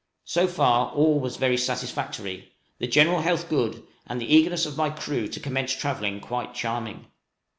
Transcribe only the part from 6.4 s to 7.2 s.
charming.